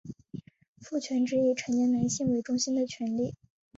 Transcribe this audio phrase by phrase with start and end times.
[0.81, 3.35] 父权指以成年男性为中心的权力。